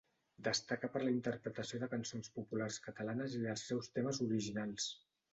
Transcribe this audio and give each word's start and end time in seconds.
Destaca 0.45 0.87
per 0.93 1.01
la 1.01 1.09
interpretació 1.15 1.79
de 1.83 1.89
cançons 1.91 2.31
populars 2.37 2.77
catalanes 2.85 3.35
i 3.41 3.41
dels 3.43 3.67
seus 3.73 3.91
temes 3.99 4.21
originals. 4.27 4.89